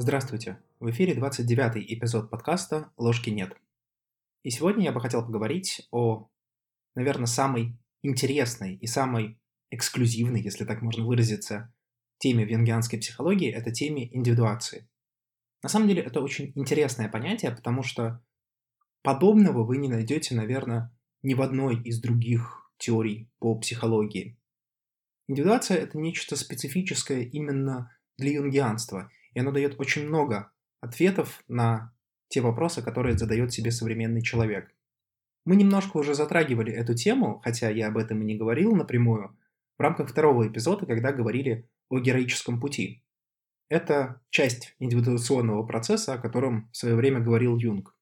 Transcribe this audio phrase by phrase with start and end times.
[0.00, 0.62] Здравствуйте!
[0.78, 3.56] В эфире 29-й эпизод подкаста «Ложки нет».
[4.44, 6.30] И сегодня я бы хотел поговорить о,
[6.94, 9.40] наверное, самой интересной и самой
[9.72, 11.74] эксклюзивной, если так можно выразиться,
[12.18, 14.88] теме венгианской психологии– это теме индивидуации.
[15.64, 18.22] На самом деле это очень интересное понятие, потому что
[19.02, 24.38] подобного вы не найдете, наверное, ни в одной из других теорий по психологии.
[25.26, 31.94] Индивидуация– это нечто специфическое именно для юнгианства– и оно дает очень много ответов на
[32.26, 34.74] те вопросы, которые задает себе современный человек.
[35.44, 39.38] Мы немножко уже затрагивали эту тему, хотя я об этом и не говорил напрямую,
[39.78, 43.04] в рамках второго эпизода, когда говорили о героическом пути.
[43.68, 47.96] Это часть индивидуационного процесса, о котором в свое время говорил Юнг.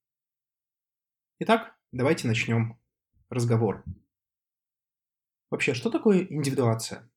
[1.41, 2.81] Итак, давайте начнем
[3.29, 3.85] разговор.
[5.51, 7.11] Вообще, что такое индивидуация?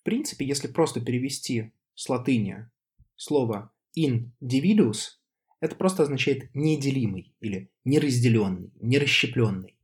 [0.00, 2.70] В принципе, если просто перевести с латыни
[3.16, 5.18] слово individuus
[5.62, 9.78] это просто означает неделимый или неразделенный, нерасщепленный.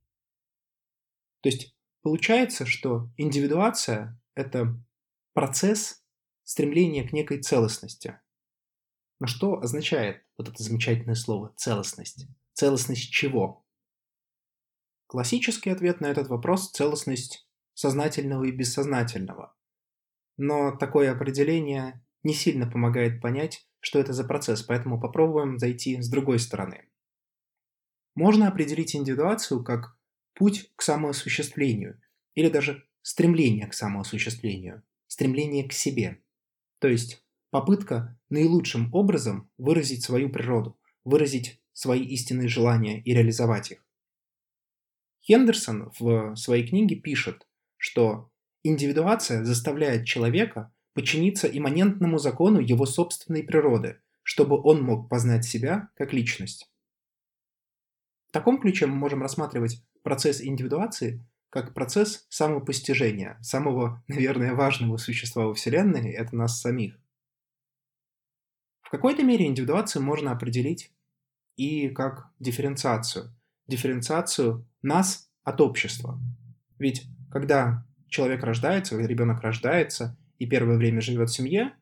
[1.40, 4.76] То есть получается, что индивидуация– это
[5.34, 6.02] процесс
[6.42, 8.18] стремления к некой целостности.
[9.20, 12.26] Но что означает вот это замечательное слово «целостность»?
[12.54, 13.64] Целостность чего?
[15.06, 19.54] Классический ответ на этот вопрос– целостность сознательного и бессознательного.
[20.38, 26.08] Но такое определение не сильно помогает понять, что это за процесс, поэтому попробуем зайти с
[26.08, 26.88] другой стороны.
[28.14, 29.96] Можно определить индивидуацию как
[30.34, 32.00] путь к самоосуществлению
[32.34, 36.22] или даже стремление к самоосуществлению, стремление к себе.
[36.78, 43.84] То есть попытка наилучшим образом выразить свою природу, выразить свои истинные желания и реализовать их.
[45.22, 48.30] Хендерсон в своей книге пишет, что
[48.62, 56.12] индивидуация заставляет человека подчиниться имманентному закону его собственной природы, чтобы он мог познать себя как
[56.12, 56.70] личность.
[58.28, 65.46] В таком ключе мы можем рассматривать процесс индивидуации как процесс самопостижения, самого, наверное, важного существа
[65.46, 67.00] во Вселенной– это нас самих.
[68.82, 70.92] В какой-то мере индивидуацию можно определить
[71.56, 73.34] и как дифференциацию.
[73.66, 76.18] Дифференциацию нас от общества.
[76.78, 81.72] Ведь когда человек рождается, ребенок рождается и первое время живет в семье,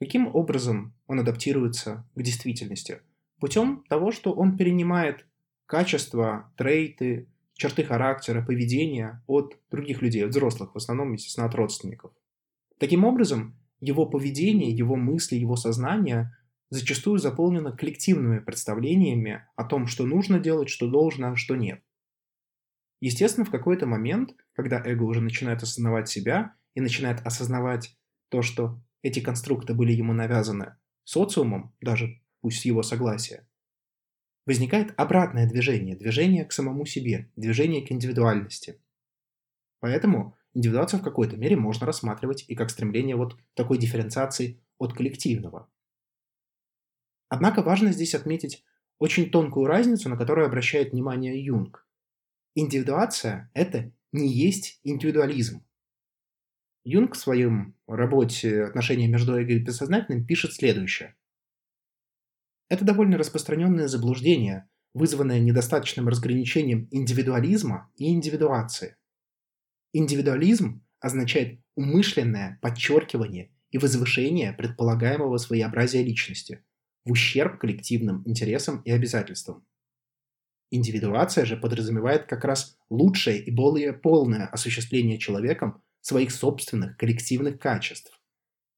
[0.00, 3.00] каким образом он адаптируется к действительности?
[3.40, 5.26] Путем того, что он перенимает
[5.66, 12.12] качества, трейты, черты характера, поведения от других людей, от взрослых, в основном, естественно, от родственников.
[12.78, 16.34] Таким образом, его поведение, его мысли, его сознание
[16.70, 21.82] зачастую заполнено коллективными представлениями о том, что нужно делать, что должно, а что нет.
[23.00, 27.96] Естественно, в какой-то момент, когда эго уже начинает осознавать себя и начинает осознавать
[28.28, 30.74] то, что эти конструкты были ему навязаны
[31.04, 33.48] социумом, даже пусть его согласия,
[34.46, 38.82] возникает обратное движение, движение к самому себе, движение к индивидуальности.
[39.78, 45.70] Поэтому индивидуацию в какой-то мере можно рассматривать и как стремление вот такой дифференциации от коллективного.
[47.28, 48.64] Однако важно здесь отметить
[48.98, 51.86] очень тонкую разницу, на которую обращает внимание Юнг.
[52.56, 55.64] Индивидуация– это не есть индивидуализм.
[56.84, 61.16] Юнг в своем работе «Отношения между эго и бессознательным» пишет следующее.
[62.68, 68.96] Это довольно распространенное заблуждение, вызванное недостаточным разграничением индивидуализма и индивидуации.
[69.92, 76.64] Индивидуализм означает умышленное подчеркивание и возвышение предполагаемого своеобразия личности
[77.04, 79.66] в ущерб коллективным интересам и обязательствам.
[80.70, 88.20] Индивидуация же подразумевает как раз лучшее и более полное осуществление человеком своих собственных коллективных качеств,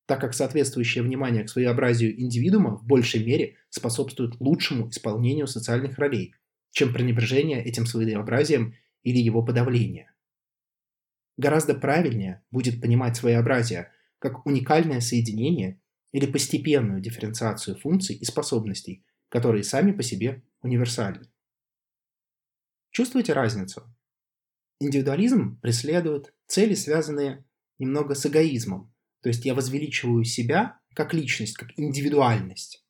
[0.06, 6.34] так как соответствующее внимание к своеобразию индивидуума в большей мере способствует лучшему исполнению социальных ролей,
[6.70, 10.12] чем пренебрежение этим своеобразием или его подавление.
[11.36, 15.80] Гораздо правильнее будет понимать своеобразие как уникальное соединение
[16.12, 21.26] или постепенную дифференциацию функций и способностей, которые сами по себе универсальны.
[22.90, 23.82] Чувствуете разницу?
[24.80, 27.44] Индивидуализм преследует цели, связанные
[27.78, 28.92] немного с эгоизмом.
[29.22, 32.84] То есть я возвеличиваю себя как личность, как индивидуальность.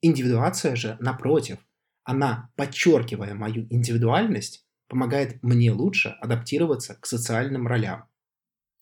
[0.00, 1.58] Индивидуация же, напротив,
[2.02, 8.08] она, подчеркивая мою индивидуальность, помогает мне лучше адаптироваться к социальным ролям.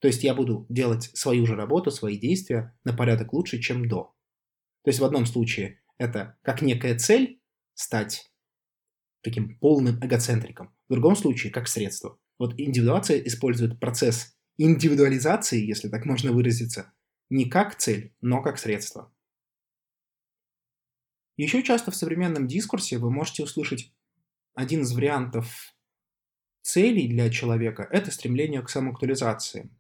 [0.01, 4.15] То есть я буду делать свою же работу, свои действия на порядок лучше, чем до.
[4.83, 7.43] То есть в одном случае это как некая цель
[7.75, 8.30] стать
[9.23, 10.75] таким полным эгоцентриком.
[10.89, 12.19] В другом случае, как средство.
[12.39, 16.93] Вот индивидуация использует процесс индивидуализации, если так можно выразиться,
[17.29, 19.13] не как цель, но как средство.
[21.37, 23.95] Еще часто в современном дискурсе вы можете услышать
[24.55, 25.75] один из вариантов
[26.63, 29.71] целей для человека– это стремление к самоактуализации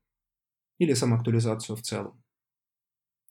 [0.79, 2.23] или самоактуализацию в целом.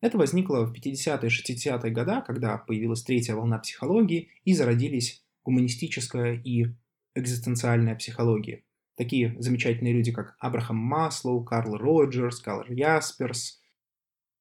[0.01, 6.67] Это возникло в 50-е 60-е годы, когда появилась третья волна психологии и зародились гуманистическая и
[7.15, 8.63] экзистенциальная психология.
[8.95, 13.61] Такие замечательные люди, как Абрахам Маслоу, Карл Роджерс, Карл Ясперс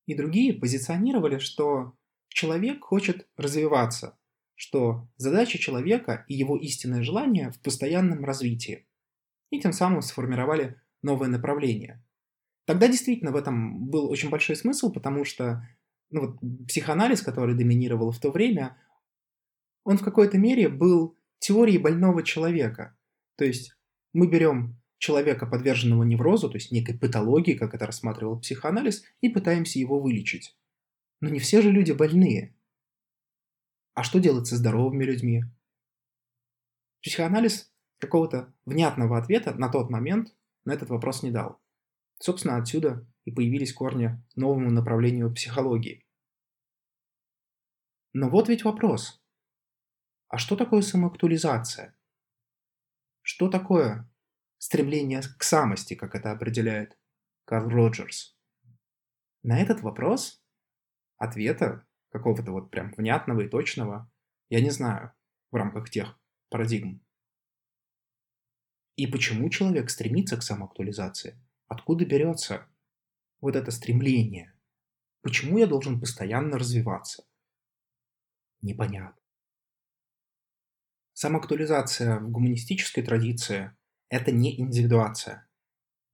[0.07, 1.95] и другие позиционировали, что
[2.29, 4.19] человек хочет развиваться,
[4.55, 8.89] что задача человека и его истинное желание в постоянном развитии.
[9.51, 12.05] И тем самым сформировали новое направление–
[12.69, 15.67] Тогда действительно в этом был очень большой смысл, потому что
[16.11, 18.77] ну, вот, психоанализ, который доминировал в то время,
[19.85, 22.97] он в какой-то мере был теорией больного человека.
[23.37, 23.77] То есть
[24.13, 29.79] мы берем человека, подверженного неврозу, то есть некой патологии, как это рассматривал психоанализ, и пытаемся
[29.79, 30.57] его вылечить.
[31.21, 32.55] Но не все же люди больные.
[33.95, 35.45] А что делать со здоровыми людьми?
[37.03, 40.35] Психоанализ какого-то внятного ответа на тот момент
[40.65, 41.61] на этот вопрос не дал.
[42.21, 46.05] Собственно, отсюда и появились корни новому направлению психологии.
[48.13, 49.23] Но вот ведь вопрос.
[50.29, 51.97] А что такое самоактуализация?
[53.23, 54.11] Что такое
[54.59, 56.99] стремление к самости, как это определяет
[57.47, 58.37] Карл Роджерс?
[59.43, 60.45] На этот вопрос
[61.17, 64.11] ответа какого-то вот прям внятного и точного
[64.51, 65.13] я не знаю
[65.51, 66.21] в рамках тех
[66.51, 67.03] парадигм.
[68.97, 71.41] И почему человек стремится к самоактуализации?
[71.69, 72.67] Откуда берется
[73.41, 74.55] вот это стремление?
[75.23, 77.25] Почему я должен постоянно развиваться?
[78.61, 79.28] Непонятно.
[81.21, 83.73] Самоактуализация в гуманистической традиции–
[84.09, 85.49] это не индивидуация.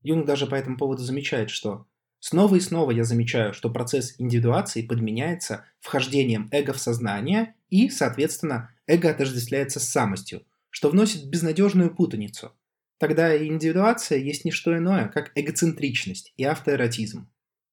[0.00, 1.86] Юнг даже по этому поводу замечает, что
[2.20, 8.70] снова и снова я замечаю, что процесс индивидуации подменяется вхождением эго в сознание и, соответственно,
[8.86, 12.52] эго отождествляется с самостью, что вносит безнадежную путаницу–
[12.98, 17.28] Тогда индивидуация есть не что иное, как эгоцентричность и автоэротизм.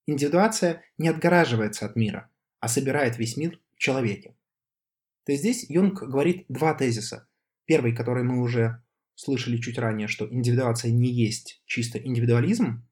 [0.05, 2.29] Индивидуация не отгораживается от мира,
[2.59, 4.35] а собирает весь мир в человеке.
[5.25, 7.27] То здесь Юнг говорит два тезиса.
[7.65, 8.83] Первый, который мы уже
[9.15, 12.87] слышали чуть ранее, что индивидуация не есть чисто индивидуализм.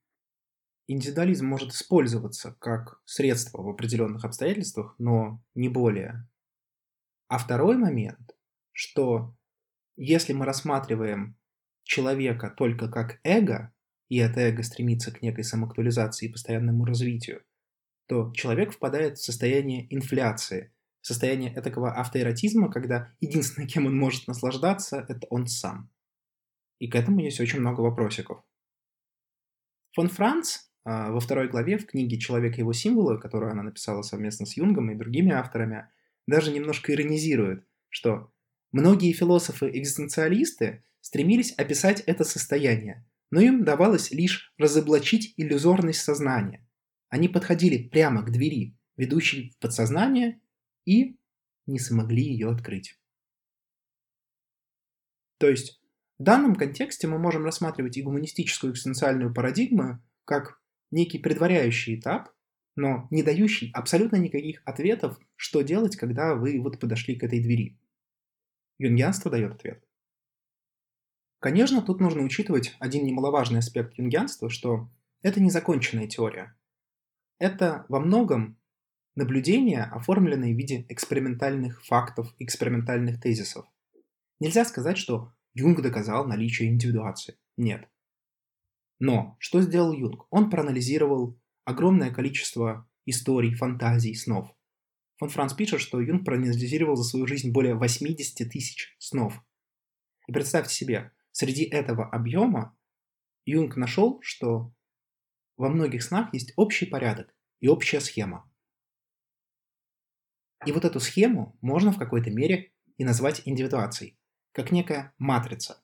[0.87, 6.27] Индивидуализм может использоваться как средство в определенных обстоятельствах, но не более.
[7.27, 8.35] А второй момент,
[8.71, 9.35] что
[9.95, 11.37] если мы рассматриваем
[11.83, 13.73] человека только как эго,
[14.07, 17.43] и это эго стремится к некой самоактуализации и постоянному развитию,
[18.07, 25.05] то человек впадает в состояние инфляции, состояние такого автоэротизма, когда единственное, кем он может наслаждаться,
[25.07, 25.89] это он сам.
[26.79, 28.43] И к этому есть очень много вопросиков.
[29.95, 34.01] Фон Франц а, во второй главе в книге «Человек и его символы», которую она написала
[34.01, 35.89] совместно с Юнгом и другими авторами,
[36.27, 38.31] даже немножко иронизирует, что
[38.71, 46.65] многие философы-экзистенциалисты стремились описать это состояние, но им давалось лишь разоблачить иллюзорность сознания.
[47.09, 50.39] Они подходили прямо к двери, ведущей в подсознание,
[50.89, 51.19] и
[51.67, 52.99] не смогли ее открыть.
[55.37, 55.79] То есть
[56.17, 60.59] в данном контексте мы можем рассматривать и гуманистическую экзистенциальную парадигму как
[60.89, 62.33] некий предваряющий этап,
[62.75, 67.77] но не дающий абсолютно никаких ответов, что делать, когда вы вот подошли к этой двери.
[68.79, 69.83] Юнгианство дает ответ.
[71.39, 74.89] Конечно, тут нужно учитывать один немаловажный аспект юнгианства, что
[75.21, 76.57] это незаконченная теория.
[77.37, 78.58] Это во многом
[79.15, 83.65] наблюдения, оформленные в виде экспериментальных фактов, экспериментальных тезисов.
[84.39, 87.37] Нельзя сказать, что Юнг доказал наличие индивидуации.
[87.57, 87.89] Нет.
[88.99, 90.25] Но что сделал Юнг?
[90.29, 94.49] Он проанализировал огромное количество историй, фантазий, снов.
[95.17, 99.41] Фон Франц пишет, что Юнг проанализировал за свою жизнь более 80 тысяч снов.
[100.27, 102.77] И представьте себе, Среди этого объема
[103.45, 104.73] Юнг нашел, что
[105.57, 108.51] во многих снах есть общий порядок и общая схема.
[110.65, 114.17] И вот эту схему можно в какой-то мере и назвать индивидуацией,
[114.51, 115.81] как некая матрица.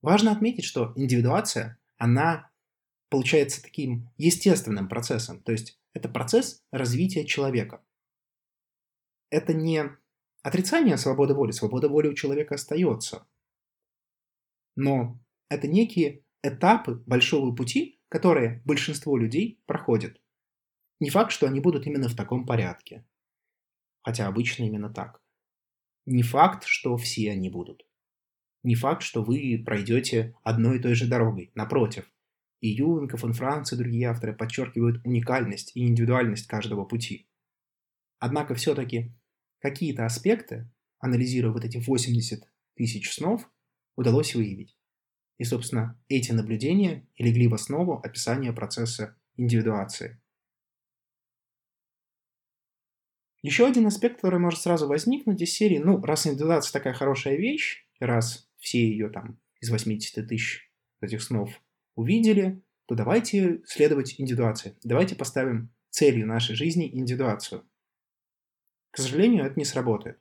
[0.00, 2.50] Важно отметить, что индивидуация, она
[3.10, 7.82] получается таким естественным процессом, то есть это процесс развития человека.
[9.30, 9.84] Это не
[10.42, 13.26] отрицание свободы воли, свобода воли у человека остается–
[14.78, 15.18] но
[15.48, 20.20] это некие этапы большого пути, которые большинство людей проходят.
[21.00, 23.06] Не факт, что они будут именно в таком порядке.
[24.02, 25.22] Хотя обычно именно так.
[26.06, 27.86] Не факт, что все они будут.
[28.62, 31.52] Не факт, что вы пройдете одной и той же дорогой.
[31.54, 32.10] Напротив,
[32.60, 37.28] и Юнг, и Франц, и другие авторы подчеркивают уникальность и индивидуальность каждого пути.
[38.18, 39.12] Однако все-таки
[39.60, 43.48] какие-то аспекты, анализируя вот эти 80 тысяч снов,
[43.96, 44.76] удалось выявить.
[45.38, 50.20] И, собственно, эти наблюдения и легли в основу описания процесса индивидуации.
[53.42, 57.86] Еще один аспект, который может сразу возникнуть из серии, ну, раз индивидуация такая хорошая вещь,
[58.00, 61.50] раз все ее там из 80 тысяч этих снов
[61.94, 64.76] увидели, то давайте следовать индивидуации.
[64.82, 67.68] Давайте поставим целью нашей жизни индивидуацию.
[68.90, 70.20] К сожалению, это не сработает.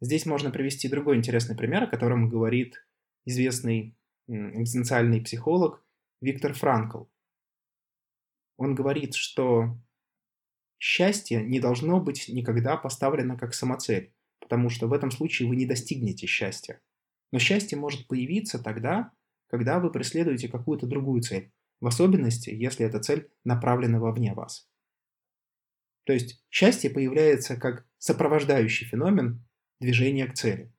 [0.00, 2.86] Здесь можно привести другой интересный пример, о котором говорит
[3.24, 3.96] известный
[4.28, 5.84] экзистенциальный психолог
[6.20, 7.04] Виктор Франкл.
[8.56, 9.78] Он говорит, что
[10.78, 15.66] счастье не должно быть никогда поставлено как самоцель, потому что в этом случае вы не
[15.66, 16.80] достигнете счастья.
[17.32, 19.12] Но счастье может появиться тогда,
[19.48, 24.68] когда вы преследуете какую-то другую цель, в особенности, если эта цель направлена вовне вас.
[26.04, 29.44] То есть счастье появляется как сопровождающий феномен
[29.80, 30.72] движения к цели.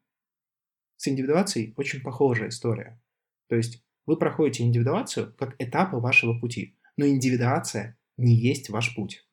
[0.96, 3.00] С индивидуацией очень похожая история.
[3.48, 9.27] То есть вы проходите индивидуацию как этапы вашего пути, но индивидуация не есть ваш путь.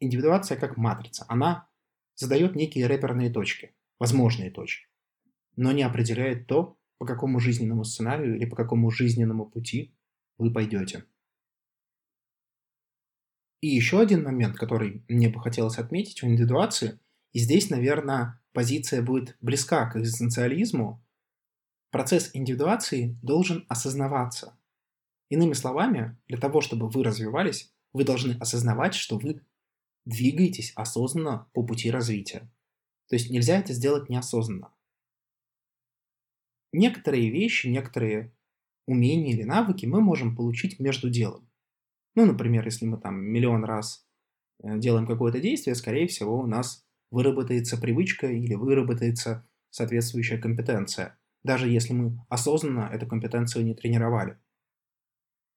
[0.00, 1.24] Индивидуация как матрица.
[1.28, 1.68] Она
[2.14, 4.86] задает некие реперные точки, возможные точки,
[5.56, 9.94] но не определяет то, по какому жизненному сценарию или по какому жизненному пути
[10.38, 11.04] вы пойдете.
[13.60, 16.98] И еще один момент, который мне бы хотелось отметить у индивидуации,
[17.32, 21.04] и здесь, наверное, позиция будет близка к экзистенциализму,
[21.90, 24.58] процесс индивидуации должен осознаваться.
[25.28, 29.42] Иными словами, для того, чтобы вы развивались, вы должны осознавать, что вы
[30.06, 32.50] двигаетесь осознанно по пути развития.
[33.08, 34.72] То есть нельзя это сделать неосознанно.
[36.72, 38.34] Некоторые вещи, некоторые
[38.86, 41.48] умения или навыки мы можем получить между делом.
[42.14, 44.06] Ну, например, если мы там миллион раз
[44.62, 51.68] э, делаем какое-то действие, скорее всего, у нас выработается привычка или выработается соответствующая компетенция, даже
[51.68, 54.38] если мы осознанно эту компетенцию не тренировали.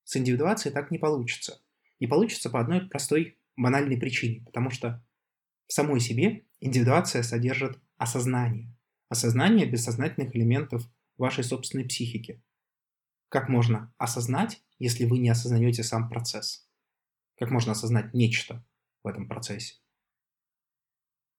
[0.04, 1.62] С индивидуацией так не получится.
[2.00, 5.04] Не получится по одной простой банальной причине, потому что
[5.68, 8.76] в самой себе индивидуация содержит осознание.
[9.10, 12.42] Осознание бессознательных элементов вашей собственной психики.
[13.30, 16.68] Как можно осознать, если вы не осознаете сам процесс?
[17.38, 18.66] Как можно осознать нечто
[19.04, 19.76] в этом процессе?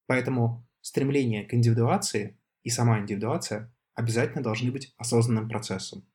[0.07, 6.07] Поэтому стремление к индивидуации и сама индивидуация обязательно должны быть осознанным процессом.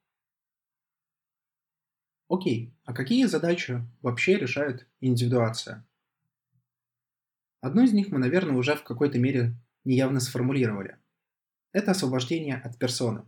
[2.28, 5.86] Окей, а какие задачи вообще решает индивидуация?
[7.66, 9.56] Одну из них мы, наверное, уже в какой-то мере
[9.86, 11.00] неявно сформулировали.
[11.72, 13.26] Это освобождение от персоны.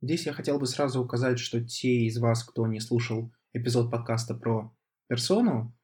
[0.00, 4.36] Здесь я хотел бы сразу указать, что те из вас, кто не слушал эпизод подкаста
[4.36, 4.72] про
[5.08, 5.76] персону,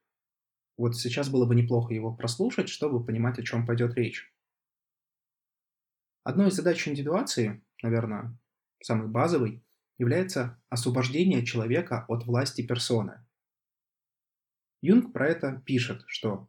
[0.77, 4.33] вот сейчас было бы неплохо его прослушать, чтобы понимать, о чем пойдет речь.
[6.23, 8.39] Одной из задач индивидуации, наверное,
[8.81, 9.65] самой базовой,
[9.97, 13.19] является освобождение человека от власти персоны.
[14.81, 16.47] Юнг про это пишет, что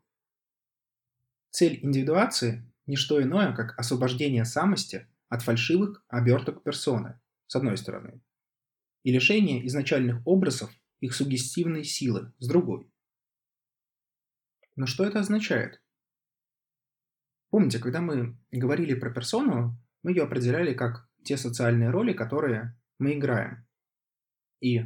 [1.50, 8.20] Цель индивидуации– не что иное, как освобождение самости от фальшивых оберток персоны, с одной стороны,
[9.02, 12.90] и лишение изначальных образов их сугестивной силы, с другой.
[14.76, 15.82] Но что это означает?
[17.50, 23.14] Помните, когда мы говорили про персону, мы ее определяли как те социальные роли, которые мы
[23.14, 23.66] играем.
[24.60, 24.84] И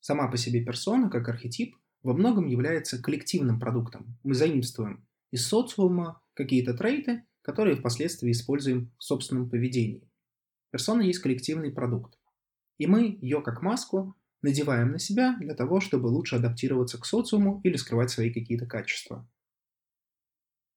[0.00, 4.18] сама по себе персона, как архетип, во многом является коллективным продуктом.
[4.24, 10.08] Мы заимствуем из социума какие-то трейты, которые впоследствии используем в собственном поведении.
[10.70, 12.18] Персона есть коллективный продукт.
[12.78, 17.60] И мы ее как маску надеваем на себя для того, чтобы лучше адаптироваться к социуму
[17.64, 19.28] или скрывать свои какие-то качества.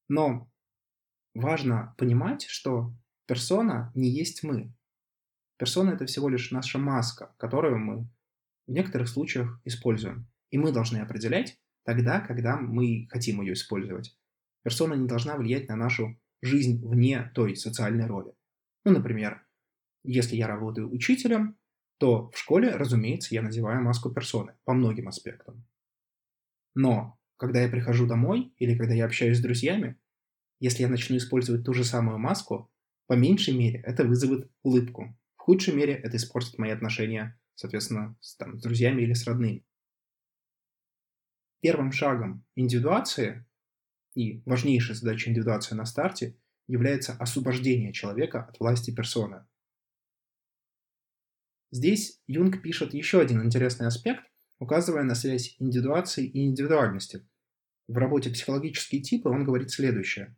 [0.07, 0.49] Но
[1.33, 2.93] важно понимать, что
[3.27, 4.73] персона не есть мы.
[5.57, 8.07] Персона это всего лишь наша маска, которую мы
[8.67, 10.27] в некоторых случаях используем.
[10.49, 14.15] И мы должны определять тогда, когда мы хотим ее использовать
[14.65, 18.33] персона не должна влиять на нашу жизнь вне той социальной роли.
[18.83, 19.45] Ну, например,
[20.03, 21.57] если я работаю учителем,
[21.99, 25.67] то в школе, разумеется, я надеваю маску персоны по многим аспектам.
[26.73, 29.99] Но когда я прихожу домой или когда я общаюсь с друзьями,
[30.59, 32.71] если я начну использовать ту же самую маску,
[33.05, 35.15] по меньшей мере это вызовет улыбку.
[35.37, 39.63] В худшей мере это испортит мои отношения, соответственно, с, там, с друзьями или с родными.
[41.61, 43.45] Первым шагом индивидуации
[44.15, 49.45] и важнейшей задачей индивидуации на старте является освобождение человека от власти персоны.
[51.71, 54.23] Здесь Юнг пишет еще один интересный аспект,
[54.59, 57.27] указывая на связь индивидуации и индивидуальности.
[57.87, 60.35] В работе «Психологические типы» он говорит следующее.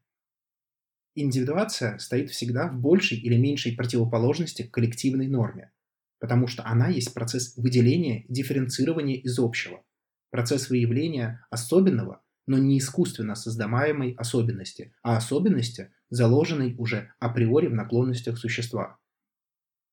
[1.16, 5.72] Индивидуация стоит всегда в большей или меньшей противоположности к коллективной норме,
[6.20, 9.84] потому что она есть процесс выделения и дифференцирования из общего,
[10.30, 18.38] процесс выявления особенного, но не искусственно создаваемой особенности, а особенности, заложенной уже априори в наклонностях
[18.40, 18.98] существа.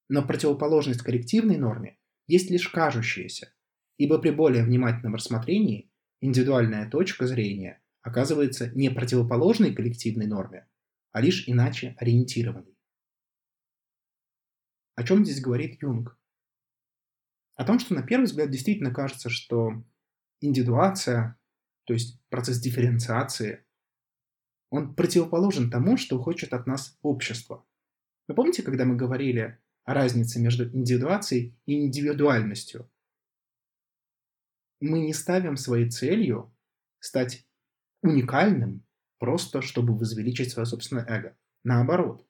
[0.08, 3.52] Но противоположность коллективной норме есть лишь кажущаяся,
[3.98, 10.68] ибо при более внимательном рассмотрении индивидуальная точка зрения оказывается не противоположной коллективной норме,
[11.12, 12.78] а лишь иначе ориентированной.
[14.94, 16.16] О чем здесь говорит Юнг?
[17.56, 19.84] О том, что на первый взгляд действительно кажется, что
[20.40, 21.38] индивидуация,
[21.84, 23.64] то есть процесс дифференциации,
[24.70, 27.64] он противоположен тому, что хочет от нас общество.
[28.26, 32.90] Вы помните, когда мы говорили о разнице между индивидуацией и индивидуальностью?
[34.80, 36.52] Мы не ставим своей целью
[36.98, 37.46] стать
[38.02, 38.84] уникальным,
[39.18, 41.36] просто чтобы возвеличить свое собственное эго.
[41.62, 42.26] Наоборот,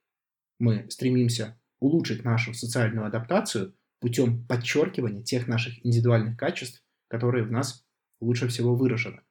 [0.58, 7.86] мы стремимся улучшить нашу социальную адаптацию путем подчеркивания тех наших индивидуальных качеств, которые в нас
[8.20, 9.22] лучше всего выражены.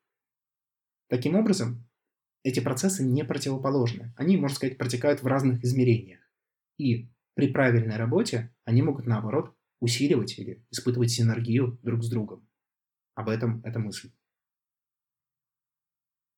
[1.13, 1.87] Таким образом,
[2.41, 4.15] эти процессы не противоположны.
[4.17, 6.19] Они, можно сказать, протекают в разных измерениях.
[6.79, 12.49] И при правильной работе они могут, наоборот, усиливать или испытывать синергию друг с другом.
[13.13, 14.11] Об этом эта мысль.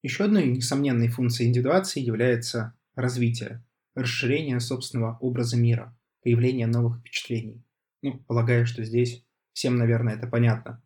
[0.03, 3.63] Еще одной несомненной функцией индивидуации является развитие,
[3.93, 7.63] расширение собственного образа мира, появление новых впечатлений.
[8.01, 10.83] Ну, полагаю, что здесь всем, наверное, это понятно.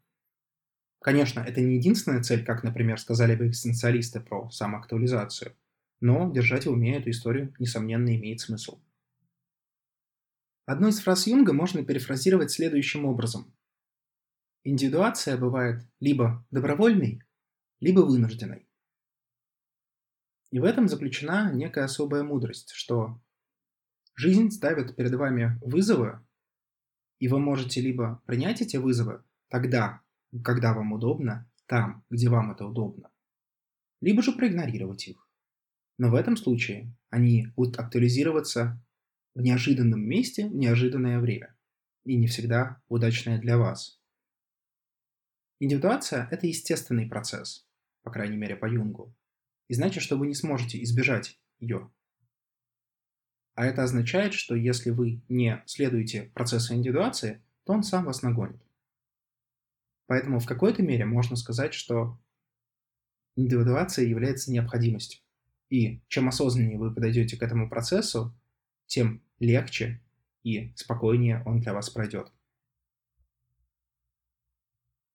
[1.01, 5.55] Конечно, это не единственная цель, как, например, сказали бы экзистенциалисты про самоактуализацию,
[6.01, 8.81] но держать в уме эту историю, несомненно, имеет смысл.
[10.65, 13.53] Одну из фраз Юнга можно перефразировать следующим образом.
[14.63, 17.23] Индивидуация бывает либо добровольной,
[17.79, 18.67] либо вынужденной.
[20.51, 23.21] И в этом заключена некая особая мудрость, что
[24.15, 26.19] жизнь ставит перед вами вызовы,
[27.19, 30.01] и вы можете либо принять эти вызовы тогда,
[30.43, 33.11] когда вам удобно, там, где вам это удобно,
[34.01, 35.27] либо же проигнорировать их.
[35.97, 38.81] Но в этом случае они будут актуализироваться
[39.35, 41.55] в неожиданном месте в неожиданное время
[42.05, 43.99] и не всегда удачное для вас.
[45.59, 47.67] Индивидуация– это естественный процесс,
[48.03, 49.13] по крайней мере по Юнгу,
[49.67, 51.91] и значит, что вы не сможете избежать ее.
[53.55, 58.61] А это означает, что если вы не следуете процессу индивидуации, то он сам вас нагонит.
[60.09, 62.19] Поэтому в какой-то мере можно сказать, что
[63.35, 65.21] индивидуация является необходимостью.
[65.69, 68.35] И чем осознаннее вы подойдете к этому процессу,
[68.87, 70.01] тем легче
[70.41, 72.31] и спокойнее он для вас пройдет.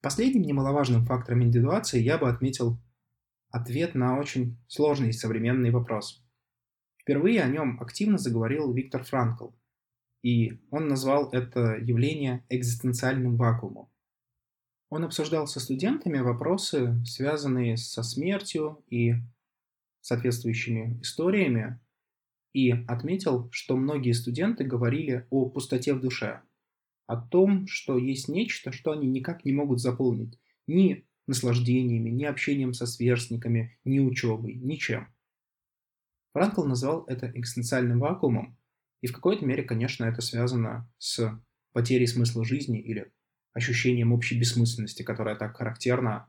[0.00, 2.78] Последним немаловажным фактором индивидуации я бы отметил
[3.50, 6.24] ответ на очень сложный современный вопрос.
[6.98, 9.48] Впервые о нем активно заговорил Виктор Франкл,
[10.22, 13.88] и он назвал это явление экзистенциальным вакуумом.
[14.94, 19.14] Он обсуждал со студентами вопросы, связанные со смертью и
[20.00, 21.80] соответствующими историями,
[22.52, 26.42] и отметил, что многие студенты говорили о пустоте в душе,
[27.08, 32.72] о том, что есть нечто, что они никак не могут заполнить ни наслаждениями, ни общением
[32.72, 35.08] со сверстниками, ни учебой, ничем.
[36.34, 38.56] Франкл назвал это экзистенциальным вакуумом,
[39.00, 41.36] и в какой-то мере, конечно, это связано с
[41.72, 43.12] потерей смысла жизни или
[43.54, 46.28] ощущением общей бессмысленности, которая так характерна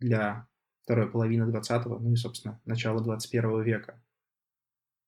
[0.00, 0.46] для
[0.82, 4.02] второй половины 20-го, ну и, собственно, начала 21 века.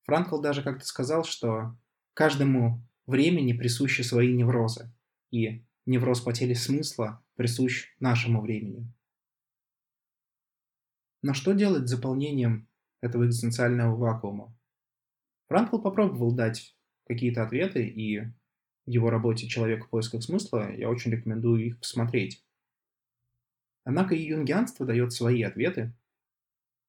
[0.04, 1.76] Франкл даже как-то сказал, что
[2.14, 4.92] каждому времени присущи свои неврозы,
[5.30, 8.90] и невроз потери смысла присущ нашему времени.
[11.22, 12.68] Но что делать с заполнением
[13.00, 14.56] этого экзистенциального вакуума.
[15.48, 16.76] Франкл попробовал дать
[17.06, 18.32] какие-то ответы, и
[18.86, 22.44] его работе «Человек в поисках смысла» я очень рекомендую их посмотреть.
[23.84, 25.92] Однако и юнгианство дает свои ответы,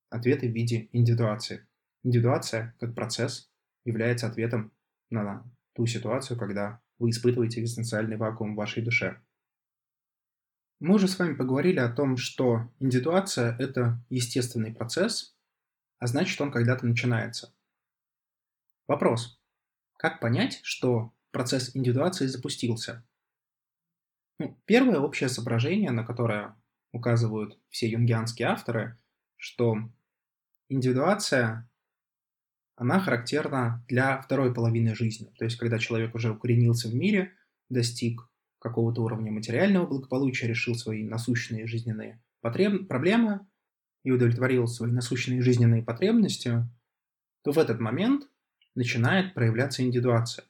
[0.10, 1.68] ответы в виде индивидуации.
[2.04, 3.52] Индивидуация, как процесс,
[3.84, 4.72] является ответом
[5.10, 9.22] на ту ситуацию, когда вы испытываете экзистенциальный вакуум в вашей душе.
[10.80, 15.36] Мы уже с вами поговорили о том, что индивидуация– это естественный процесс,
[16.00, 17.54] а значит он когда-то начинается.
[18.88, 19.42] Вопрос.
[19.98, 23.06] Как понять, что процесс индивидуации запустился?
[24.40, 26.56] Ну, первое общее соображение, на которое
[26.92, 28.98] указывают все юнгианские авторы,
[29.36, 29.78] что
[30.70, 31.70] индивидуация,
[32.76, 35.34] она характерна для второй половины жизни.
[35.38, 37.34] То есть, когда человек уже укоренился в мире,
[37.70, 42.88] достиг какого-то уровня материального благополучия, решил свои насущные жизненные потреб...
[42.88, 43.48] проблемы,
[44.08, 46.66] и удовлетворил свои насущные жизненные потребности,
[47.44, 48.30] то в этот момент
[48.74, 50.46] начинает проявляться индивидуация.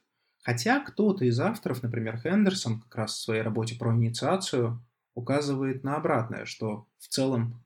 [0.48, 4.82] Хотя кто-то из авторов, например, Хендерсон, как раз в своей работе про инициацию,
[5.14, 7.62] указывает на обратное, что в целом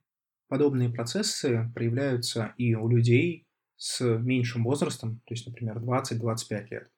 [0.49, 6.91] подобные процессы проявляются и у людей с меньшим возрастом, то есть, например, 20-25 лет.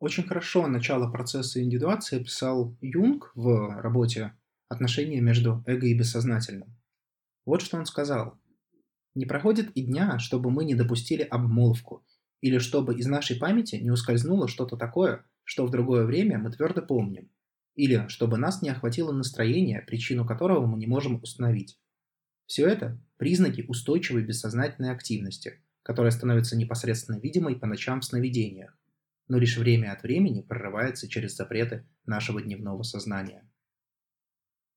[0.00, 4.32] Очень хорошо начало процесса индивидуации описал Юнг в работе
[4.70, 6.74] «Отношения между эго и бессознательным».
[7.44, 8.38] Вот что он сказал.
[9.14, 12.02] «Не проходит и дня, чтобы мы не допустили обмолвку,
[12.40, 16.82] или чтобы из нашей памяти не ускользнуло что-то такое, что в другое время мы твердо
[16.82, 17.30] помним,
[17.74, 21.78] или чтобы нас не охватило настроение, причину которого мы не можем установить.
[22.46, 28.76] Все это– признаки устойчивой бессознательной активности, которая становится непосредственно видимой по ночам в сновидениях,
[29.26, 33.48] но лишь время от времени прорывается через запреты нашего дневного сознания.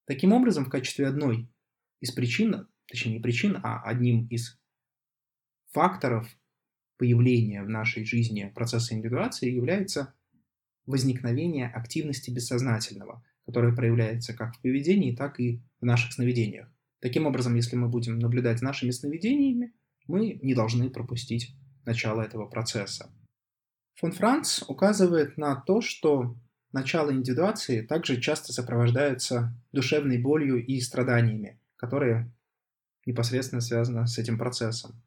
[0.06, 1.50] Таким образом, в качестве одной
[2.02, 4.60] из причин, точнее не причин, а одним из
[5.71, 6.28] факторов
[7.02, 10.14] появления в нашей жизни процесса индивидуации является
[10.86, 16.72] возникновение активности бессознательного, которое проявляется как в поведении, так и в наших сновидениях.
[17.00, 19.74] Таким образом, если мы будем наблюдать нашими сновидениями,
[20.06, 21.56] мы не должны пропустить
[21.88, 23.12] начало этого процесса.
[23.96, 26.36] Фон Франц указывает на то, что
[26.72, 32.32] начало индивидуации также часто сопровождается душевной болью и страданиями, которые
[33.08, 35.02] непосредственно связаны с этим процессом.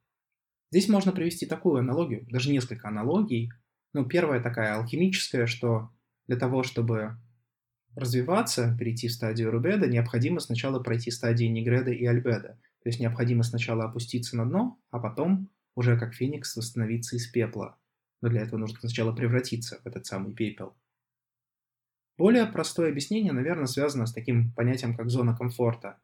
[0.75, 3.53] Здесь можно привести такую аналогию, даже несколько аналогий.
[3.93, 5.91] Ну, первая такая алхимическая, что
[6.27, 7.17] для того, чтобы
[7.95, 12.59] развиваться, перейти в стадию Рубеда, необходимо сначала пройти стадии Негреда и Альбеда.
[12.83, 17.79] То есть необходимо сначала опуститься на дно, а потом уже как феникс восстановиться из пепла.
[18.21, 20.77] Но для этого нужно сначала превратиться в этот самый пепел.
[22.19, 26.01] Более простое объяснение, наверное, связано с таким понятием, как зона комфорта.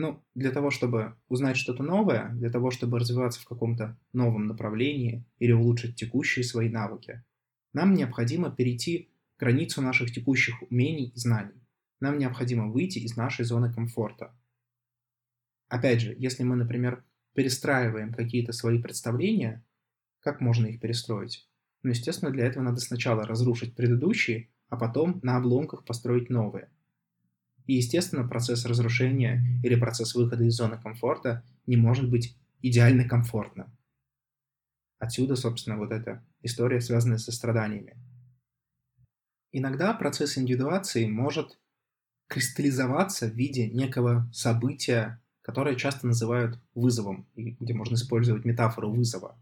[0.00, 5.26] Ну, для того, чтобы узнать что-то новое, для того, чтобы развиваться в каком-то новом направлении
[5.38, 7.22] или улучшить текущие свои навыки,
[7.74, 11.62] нам необходимо перейти границу наших текущих умений и знаний.
[12.00, 14.34] Нам необходимо выйти из нашей зоны комфорта.
[15.68, 19.62] Опять же, если мы, например, перестраиваем какие-то свои представления,
[20.20, 21.46] как можно их перестроить?
[21.82, 26.70] Ну, естественно, для этого надо сначала разрушить предыдущие, а потом на обломках построить новые.
[27.66, 33.76] И, естественно, процесс разрушения или процесс выхода из зоны комфорта не может быть идеально комфортным.
[34.98, 37.96] Отсюда, собственно, вот эта история, связанная со страданиями.
[39.52, 41.58] Иногда процесс индивидуации может
[42.28, 49.36] кристаллизоваться в виде некого события, которое часто называют вызовом, и где можно использовать метафору вызова.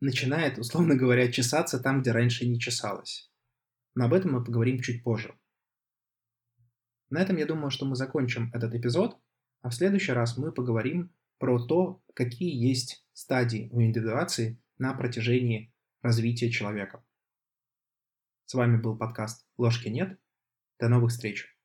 [0.00, 3.30] Начинает, условно говоря, чесаться там, где раньше не чесалось.
[3.94, 5.34] Но об этом мы поговорим чуть позже.
[7.10, 9.18] На этом я думаю, что мы закончим этот эпизод,
[9.62, 15.72] а в следующий раз мы поговорим про то, какие есть стадии у индивидуации на протяжении
[16.02, 17.04] развития человека.
[18.44, 20.18] С вами был подкаст «Ложки нет».
[20.78, 21.57] До новых встреч!